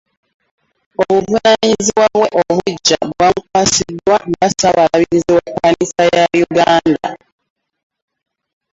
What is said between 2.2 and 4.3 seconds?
obuggya bwe bwamukwasiddwa